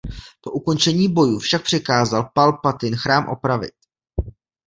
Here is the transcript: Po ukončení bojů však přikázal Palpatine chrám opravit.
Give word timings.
Po 0.41 0.51
ukončení 0.51 1.13
bojů 1.13 1.39
však 1.39 1.63
přikázal 1.63 2.29
Palpatine 2.33 2.97
chrám 2.97 3.29
opravit. 3.29 3.71